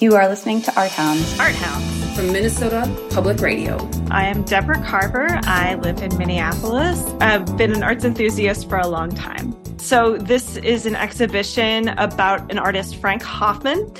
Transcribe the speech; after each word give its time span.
You 0.00 0.14
are 0.14 0.28
listening 0.28 0.62
to 0.62 0.80
Art 0.80 0.92
Hounds. 0.92 1.40
Art 1.40 1.56
Hounds. 1.56 2.16
From 2.16 2.30
Minnesota 2.30 2.88
Public 3.10 3.40
Radio. 3.40 3.90
I 4.12 4.26
am 4.26 4.44
Deborah 4.44 4.80
Carver. 4.84 5.26
I 5.42 5.74
live 5.74 6.00
in 6.02 6.16
Minneapolis. 6.16 7.02
I've 7.20 7.56
been 7.56 7.72
an 7.72 7.82
arts 7.82 8.04
enthusiast 8.04 8.68
for 8.68 8.78
a 8.78 8.86
long 8.86 9.12
time. 9.12 9.56
So, 9.76 10.16
this 10.16 10.56
is 10.58 10.86
an 10.86 10.94
exhibition 10.94 11.88
about 11.88 12.48
an 12.52 12.60
artist, 12.60 12.94
Frank 13.00 13.24
Hoffman, 13.24 13.92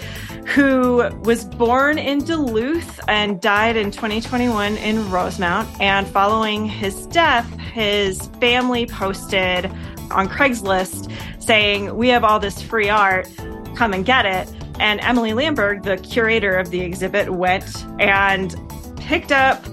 who 0.47 0.99
was 1.25 1.45
born 1.45 1.99
in 1.99 2.25
Duluth 2.25 3.01
and 3.09 3.41
died 3.41 3.77
in 3.77 3.91
2021 3.91 4.77
in 4.77 5.11
Rosemount. 5.11 5.69
And 5.81 6.07
following 6.07 6.65
his 6.65 7.07
death, 7.07 7.53
his 7.59 8.29
family 8.41 8.87
posted 8.87 9.67
on 10.13 10.29
Craigslist 10.29 11.13
saying, 11.43 11.97
We 11.97 12.07
have 12.11 12.23
all 12.23 12.39
this 12.39 12.63
free 12.63 12.89
art, 12.89 13.29
come 13.75 13.93
and 13.93 14.07
get 14.07 14.27
it. 14.27 14.49
And 14.81 15.01
Emily 15.01 15.33
Lamberg, 15.33 15.83
the 15.83 15.97
curator 15.99 16.57
of 16.57 16.71
the 16.71 16.81
exhibit, 16.81 17.31
went 17.31 17.85
and 17.99 18.55
picked 18.97 19.33
up 19.33 19.65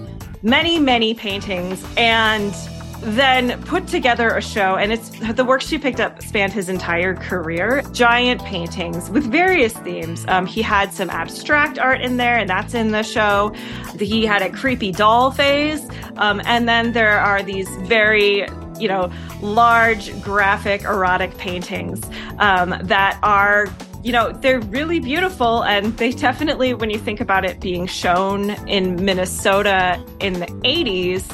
many, 0.42 0.78
many 0.78 1.14
paintings 1.14 1.84
and 1.96 2.54
then 3.00 3.62
put 3.64 3.86
together 3.86 4.30
a 4.30 4.40
show. 4.40 4.76
And 4.76 4.92
it's 4.92 5.10
the 5.34 5.44
work 5.44 5.60
she 5.60 5.78
picked 5.78 6.00
up 6.00 6.22
spanned 6.22 6.52
his 6.52 6.68
entire 6.68 7.14
career. 7.14 7.82
Giant 7.92 8.42
paintings 8.42 9.10
with 9.10 9.24
various 9.30 9.74
themes. 9.74 10.24
Um, 10.28 10.46
he 10.46 10.62
had 10.62 10.92
some 10.92 11.10
abstract 11.10 11.78
art 11.78 12.00
in 12.00 12.16
there 12.16 12.38
and 12.38 12.48
that's 12.48 12.74
in 12.74 12.92
the 12.92 13.02
show. 13.02 13.54
He 13.98 14.24
had 14.24 14.42
a 14.42 14.50
creepy 14.50 14.92
doll 14.92 15.30
phase. 15.30 15.86
Um, 16.16 16.40
and 16.44 16.68
then 16.68 16.92
there 16.92 17.18
are 17.20 17.42
these 17.42 17.68
very 17.82 18.46
you 18.78 18.88
know 18.88 19.10
large 19.40 20.20
graphic 20.20 20.82
erotic 20.82 21.36
paintings 21.38 22.04
um, 22.38 22.74
that 22.82 23.18
are 23.22 23.66
you 24.06 24.12
know, 24.12 24.30
they're 24.30 24.60
really 24.60 25.00
beautiful. 25.00 25.64
And 25.64 25.86
they 25.98 26.12
definitely, 26.12 26.74
when 26.74 26.90
you 26.90 26.98
think 26.98 27.20
about 27.20 27.44
it 27.44 27.58
being 27.58 27.88
shown 27.88 28.50
in 28.68 29.04
Minnesota 29.04 30.00
in 30.20 30.34
the 30.34 30.46
80s, 30.46 31.24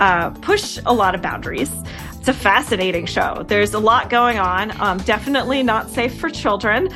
uh, 0.00 0.30
push 0.30 0.78
a 0.86 0.94
lot 0.94 1.14
of 1.14 1.20
boundaries. 1.20 1.70
It's 2.14 2.28
a 2.28 2.32
fascinating 2.32 3.04
show. 3.04 3.44
There's 3.46 3.74
a 3.74 3.78
lot 3.78 4.08
going 4.08 4.38
on. 4.38 4.80
Um, 4.80 4.96
definitely 4.98 5.62
not 5.62 5.90
safe 5.90 6.18
for 6.18 6.30
children, 6.30 6.88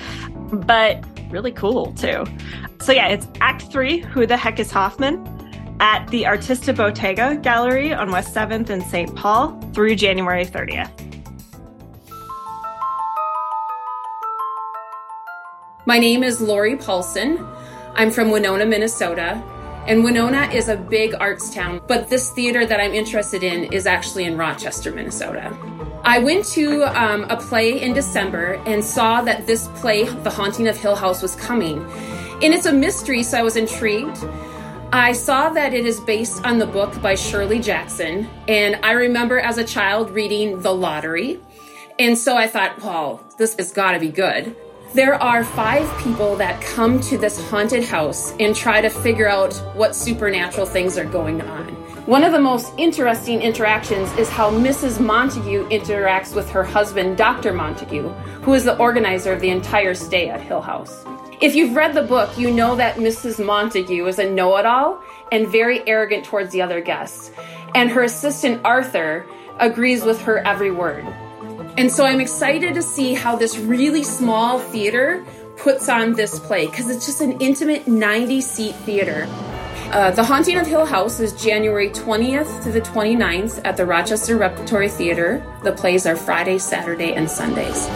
but 0.53 1.05
really 1.31 1.53
cool 1.53 1.93
too. 1.93 2.25
So, 2.81 2.93
yeah, 2.93 3.09
it's 3.09 3.29
Act 3.43 3.71
Three 3.71 3.99
Who 3.99 4.27
the 4.27 4.39
Heck 4.39 4.59
is 4.59 4.71
Hoffman? 4.71 5.37
at 5.83 6.07
the 6.09 6.25
Artista 6.25 6.77
Bottega 6.77 7.37
Gallery 7.37 7.95
on 7.95 8.11
West 8.11 8.35
7th 8.35 8.69
in 8.69 8.83
St. 8.83 9.17
Paul 9.17 9.59
through 9.73 9.97
January 9.97 10.45
30th. 10.45 11.10
My 15.91 15.99
name 15.99 16.23
is 16.23 16.41
Lori 16.41 16.77
Paulson. 16.77 17.45
I'm 17.97 18.13
from 18.13 18.31
Winona, 18.31 18.65
Minnesota. 18.65 19.43
And 19.89 20.05
Winona 20.05 20.43
is 20.43 20.69
a 20.69 20.77
big 20.77 21.17
arts 21.19 21.53
town, 21.53 21.81
but 21.89 22.09
this 22.09 22.31
theater 22.31 22.65
that 22.65 22.81
I'm 22.81 22.95
interested 22.95 23.43
in 23.43 23.65
is 23.73 23.89
actually 23.89 24.23
in 24.23 24.37
Rochester, 24.37 24.93
Minnesota. 24.93 25.53
I 26.05 26.21
went 26.21 26.45
to 26.51 26.85
um, 26.97 27.25
a 27.25 27.37
play 27.37 27.83
in 27.83 27.93
December 27.93 28.63
and 28.67 28.85
saw 28.85 29.21
that 29.23 29.49
this 29.49 29.67
play, 29.75 30.05
The 30.05 30.31
Haunting 30.31 30.69
of 30.69 30.77
Hill 30.77 30.95
House, 30.95 31.23
was 31.23 31.35
coming. 31.35 31.85
And 32.41 32.55
it's 32.55 32.67
a 32.67 32.73
mystery, 32.73 33.25
so 33.25 33.39
I 33.39 33.43
was 33.43 33.57
intrigued. 33.57 34.25
I 34.93 35.11
saw 35.11 35.49
that 35.49 35.75
it 35.75 35.87
is 35.87 35.99
based 35.99 36.47
on 36.47 36.59
the 36.59 36.67
book 36.67 37.03
by 37.03 37.17
Shirley 37.17 37.59
Jackson, 37.59 38.31
and 38.47 38.77
I 38.85 38.93
remember 38.93 39.41
as 39.41 39.59
a 39.59 39.65
child 39.65 40.11
reading 40.11 40.61
The 40.61 40.73
Lottery. 40.73 41.41
And 41.99 42.17
so 42.17 42.37
I 42.37 42.47
thought, 42.47 42.81
well, 42.81 43.25
this 43.39 43.57
has 43.57 43.73
got 43.73 43.91
to 43.95 43.99
be 43.99 44.11
good. 44.11 44.55
There 44.93 45.15
are 45.15 45.45
five 45.45 45.89
people 46.03 46.35
that 46.37 46.61
come 46.61 46.99
to 47.03 47.17
this 47.17 47.41
haunted 47.49 47.85
house 47.85 48.35
and 48.41 48.57
try 48.57 48.81
to 48.81 48.91
figure 48.91 49.29
out 49.29 49.55
what 49.77 49.95
supernatural 49.95 50.67
things 50.67 50.99
are 50.99 51.05
going 51.05 51.41
on. 51.43 51.69
One 52.07 52.25
of 52.25 52.33
the 52.33 52.41
most 52.41 52.73
interesting 52.77 53.41
interactions 53.41 54.13
is 54.15 54.29
how 54.29 54.51
Mrs. 54.51 54.99
Montague 54.99 55.69
interacts 55.69 56.35
with 56.35 56.51
her 56.51 56.65
husband, 56.65 57.17
Dr. 57.17 57.53
Montague, 57.53 58.09
who 58.43 58.53
is 58.53 58.65
the 58.65 58.77
organizer 58.79 59.33
of 59.33 59.41
the 59.41 59.51
entire 59.51 59.95
stay 59.95 60.29
at 60.29 60.41
Hill 60.41 60.61
House. 60.61 61.05
If 61.41 61.55
you've 61.55 61.77
read 61.77 61.95
the 61.95 62.03
book, 62.03 62.37
you 62.37 62.51
know 62.51 62.75
that 62.75 62.97
Mrs. 62.97 63.45
Montague 63.45 64.09
is 64.09 64.19
a 64.19 64.29
know 64.29 64.57
it 64.57 64.67
all 64.67 65.01
and 65.31 65.47
very 65.47 65.87
arrogant 65.87 66.25
towards 66.25 66.51
the 66.51 66.63
other 66.63 66.81
guests. 66.81 67.31
And 67.77 67.91
her 67.91 68.03
assistant, 68.03 68.63
Arthur, 68.65 69.25
agrees 69.61 70.03
with 70.03 70.21
her 70.23 70.39
every 70.39 70.73
word. 70.73 71.07
And 71.77 71.91
so 71.91 72.05
I'm 72.05 72.21
excited 72.21 72.75
to 72.75 72.83
see 72.83 73.15
how 73.15 73.37
this 73.37 73.57
really 73.59 74.03
small 74.03 74.59
theater 74.59 75.25
puts 75.57 75.89
on 75.89 76.15
this 76.15 76.39
play 76.39 76.67
because 76.67 76.89
it's 76.89 77.07
just 77.07 77.21
an 77.21 77.41
intimate 77.41 77.87
90 77.87 78.41
seat 78.41 78.75
theater. 78.77 79.27
Uh, 79.93 80.11
the 80.13 80.23
Haunting 80.23 80.57
of 80.57 80.67
Hill 80.67 80.87
House 80.87 81.19
is 81.19 81.33
January 81.33 81.91
20th 81.91 82.63
to 82.63 82.71
the 82.71 82.81
29th 82.81 83.61
at 83.65 83.77
the 83.77 83.85
Rochester 83.85 84.37
Repertory 84.37 84.89
Theater. 84.89 85.45
The 85.65 85.73
plays 85.73 86.07
are 86.07 86.15
Friday, 86.15 86.59
Saturday, 86.59 87.15
and 87.15 87.29
Sundays. 87.29 87.89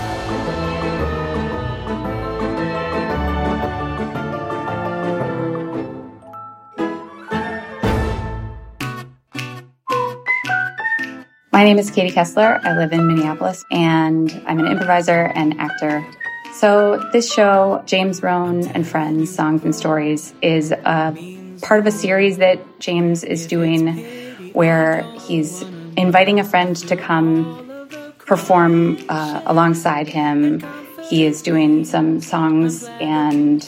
My 11.55 11.63
name 11.63 11.79
is 11.79 11.89
Katie 11.89 12.11
Kessler. 12.11 12.61
I 12.65 12.77
live 12.77 12.93
in 12.93 13.07
Minneapolis 13.07 13.65
and 13.71 14.43
I'm 14.45 14.59
an 14.59 14.67
improviser 14.67 15.31
and 15.37 15.55
actor. 15.61 16.05
So, 16.53 17.09
this 17.13 17.33
show, 17.33 17.81
James 17.87 18.25
Roan 18.25 18.67
and 18.67 18.85
Friends 18.85 19.33
Songs 19.33 19.63
and 19.63 19.73
Stories, 19.73 20.35
is 20.43 20.73
a 20.73 21.17
part 21.63 21.79
of 21.79 21.87
a 21.87 21.93
series 21.93 22.39
that 22.39 22.59
James 22.81 23.23
is 23.23 23.47
doing 23.47 24.53
where 24.53 25.05
he's 25.29 25.63
inviting 25.97 26.41
a 26.41 26.45
friend 26.45 26.75
to 26.75 26.97
come 26.97 27.89
perform 28.19 28.99
uh, 29.09 29.43
alongside 29.47 30.09
him. 30.09 30.61
He 31.09 31.25
is 31.25 31.41
doing 31.41 31.85
some 31.85 32.21
songs 32.21 32.83
and 33.01 33.65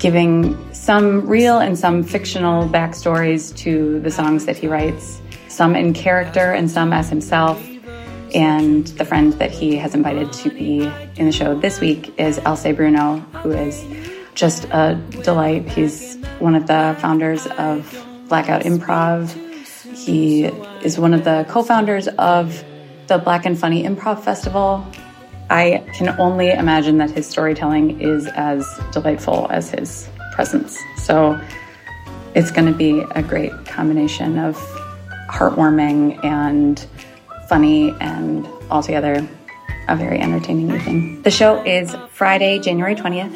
giving 0.00 0.74
some 0.74 1.28
real 1.28 1.60
and 1.60 1.78
some 1.78 2.02
fictional 2.02 2.68
backstories 2.68 3.56
to 3.58 4.00
the 4.00 4.10
songs 4.10 4.46
that 4.46 4.56
he 4.56 4.66
writes 4.66 5.22
some 5.48 5.74
in 5.74 5.92
character 5.92 6.52
and 6.52 6.70
some 6.70 6.92
as 6.92 7.08
himself. 7.08 7.62
And 8.34 8.86
the 8.86 9.04
friend 9.04 9.32
that 9.34 9.50
he 9.50 9.76
has 9.76 9.94
invited 9.94 10.32
to 10.34 10.50
be 10.50 10.90
in 11.16 11.26
the 11.26 11.32
show 11.32 11.58
this 11.58 11.80
week 11.80 12.18
is 12.18 12.38
Alsa 12.40 12.76
Bruno, 12.76 13.18
who 13.42 13.52
is 13.52 13.84
just 14.34 14.64
a 14.66 14.94
delight. 15.22 15.68
He's 15.68 16.16
one 16.38 16.54
of 16.54 16.66
the 16.66 16.96
founders 17.00 17.46
of 17.46 18.06
Blackout 18.28 18.62
Improv. 18.62 19.32
He 19.96 20.44
is 20.84 20.98
one 20.98 21.14
of 21.14 21.24
the 21.24 21.46
co 21.48 21.62
founders 21.62 22.06
of 22.08 22.62
the 23.08 23.18
Black 23.18 23.46
and 23.46 23.58
Funny 23.58 23.82
Improv 23.82 24.22
Festival. 24.22 24.86
I 25.50 25.84
can 25.94 26.08
only 26.20 26.50
imagine 26.50 26.98
that 26.98 27.10
his 27.10 27.26
storytelling 27.26 28.00
is 28.00 28.26
as 28.26 28.68
delightful 28.92 29.48
as 29.50 29.70
his 29.70 30.08
presence. 30.34 30.78
So 30.98 31.40
it's 32.34 32.50
going 32.50 32.70
to 32.70 32.78
be 32.78 33.00
a 33.12 33.22
great 33.22 33.52
combination 33.64 34.38
of 34.38 34.56
heartwarming 35.28 36.24
and 36.24 36.84
funny 37.48 37.94
and 38.00 38.46
altogether 38.70 39.26
a 39.88 39.96
very 39.96 40.20
entertaining 40.20 40.70
evening. 40.74 41.22
The 41.22 41.30
show 41.30 41.62
is 41.64 41.94
Friday, 42.10 42.58
January 42.58 42.94
20th 42.94 43.34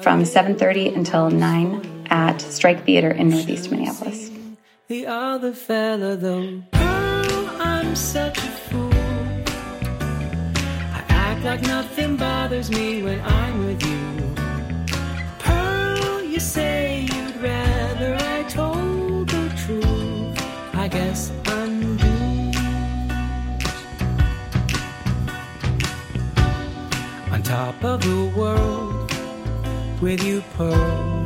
from 0.00 0.24
7:30 0.24 0.94
until 0.94 1.30
9 1.30 2.06
at 2.10 2.40
Strike 2.40 2.84
Theater 2.86 3.10
in 3.10 3.28
Northeast 3.28 3.70
Minneapolis. 3.70 4.30
The 4.88 5.06
other 5.06 5.52
fella 5.52 6.16
though, 6.16 6.62
oh, 6.72 7.56
I'm 7.60 7.94
such 7.94 8.38
a 8.38 8.50
fool. 8.68 8.90
I 10.98 11.04
act 11.08 11.44
like 11.44 11.62
nothing 11.62 12.16
bothers 12.16 12.70
me 12.70 13.02
when 13.02 13.20
I'm 13.20 13.66
with 13.66 13.82
you. 13.86 14.34
Pearl, 15.38 16.22
you 16.22 16.40
say 16.40 17.06
you'd 17.12 17.36
rather 17.42 18.29
truth. 20.90 21.48
I'm 21.48 21.98
On 27.32 27.42
top 27.42 27.84
of 27.84 28.00
the 28.02 28.32
world 28.36 29.12
with 30.00 30.22
you, 30.22 30.42
Pearl. 30.56 31.24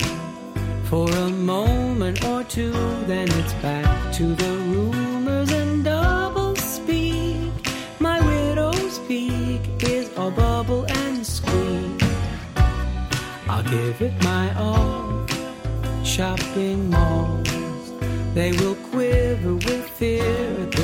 For 0.84 1.10
a 1.10 1.30
moment 1.30 2.24
or 2.24 2.44
two, 2.44 2.72
then 3.06 3.26
it's 3.30 3.54
back 3.54 4.12
to 4.14 4.34
the 4.34 4.52
rumors 4.70 5.50
and 5.50 5.84
double 5.84 6.54
speak. 6.56 7.50
My 7.98 8.20
widow's 8.20 8.98
peak 9.08 9.62
is 9.82 10.10
all 10.16 10.30
bubble 10.30 10.84
and 10.88 11.26
squeak. 11.26 12.02
I'll 13.48 13.64
give 13.64 14.02
it 14.02 14.14
my 14.22 14.54
all. 14.54 15.26
Shopping 16.04 16.90
malls, 16.90 17.92
they 18.34 18.52
will 18.52 18.76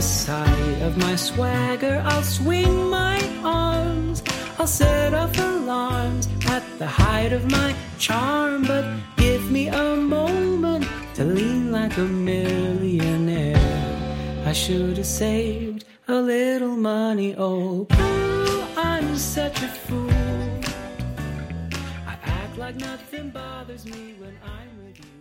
the 0.00 0.06
sight 0.06 0.81
of 0.81 0.97
my 0.97 1.14
swagger. 1.14 2.02
I'll 2.06 2.23
swing 2.23 2.88
my 2.88 3.19
arms 3.44 4.23
I'll 4.58 4.67
set 4.67 5.12
off 5.12 5.38
alarms 5.38 6.26
at 6.47 6.64
the 6.79 6.87
height 6.87 7.35
of 7.35 7.50
my 7.50 7.75
charm. 7.99 8.62
But 8.62 8.85
give 9.19 9.50
me 9.50 9.69
a 9.69 9.97
moment 9.97 10.87
to 11.17 11.25
lean 11.25 11.70
like 11.70 11.94
a 11.99 12.08
millionaire. 12.31 13.58
I 14.47 14.55
should 14.55 14.97
have 14.97 15.12
saved 15.25 15.85
a 16.08 16.19
little 16.19 16.76
money. 16.76 17.35
Oh, 17.37 17.87
I'm 18.79 19.19
such 19.19 19.58
a 19.62 19.69
fool. 19.69 20.11
I 22.12 22.14
act 22.38 22.56
like 22.56 22.76
nothing 22.76 23.29
bothers 23.29 23.85
me 23.85 24.14
when 24.19 24.35
I'm 24.56 24.73
with 24.82 24.99
you. 24.99 25.19